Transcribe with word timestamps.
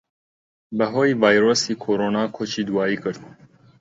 بەھۆی 0.77 1.11
ڤایرۆسی 1.21 1.73
کۆرۆنا 1.83 2.23
کۆچی 2.35 2.61
دواییی 2.67 3.01
کرد 3.03 3.19